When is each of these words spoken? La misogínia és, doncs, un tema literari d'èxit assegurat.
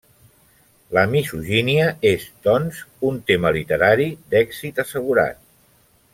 La 0.97 1.01
misogínia 1.11 1.91
és, 2.13 2.25
doncs, 2.47 2.81
un 3.11 3.21
tema 3.29 3.53
literari 3.59 4.09
d'èxit 4.33 4.83
assegurat. 4.87 5.41